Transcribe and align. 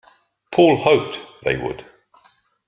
Paul 0.51 0.77
hoped 0.77 1.19
they 1.43 1.57
would. 1.57 1.85